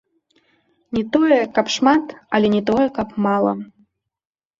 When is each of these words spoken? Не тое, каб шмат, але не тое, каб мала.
Не 0.97 1.03
тое, 1.13 1.37
каб 1.57 1.69
шмат, 1.73 2.05
але 2.37 2.47
не 2.55 2.61
тое, 2.71 2.87
каб 2.97 3.13
мала. 3.27 3.53